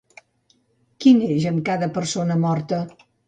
Qui 1.03 1.13
neix 1.19 1.45
amb 1.51 1.63
cada 1.69 1.91
persona 1.99 2.39
morta? 2.47 2.81